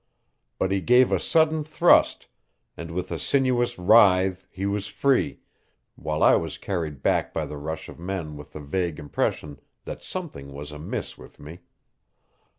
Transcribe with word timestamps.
But 0.57 0.71
he 0.71 0.81
gave 0.81 1.11
a 1.11 1.19
sudden 1.19 1.63
thrust, 1.63 2.25
and 2.75 2.89
with 2.89 3.11
a 3.11 3.19
sinuous 3.19 3.77
writhe 3.77 4.47
he 4.49 4.65
was 4.65 4.87
free, 4.87 5.41
while 5.95 6.23
I 6.23 6.35
was 6.37 6.57
carried 6.57 7.03
back 7.03 7.35
by 7.35 7.45
the 7.45 7.57
rush 7.59 7.87
of 7.87 7.99
men 7.99 8.35
with 8.35 8.53
the 8.53 8.61
vague 8.61 8.97
impression 8.97 9.59
that 9.85 10.01
something 10.01 10.53
was 10.53 10.71
amiss 10.71 11.19
with 11.19 11.39
me. 11.39 11.59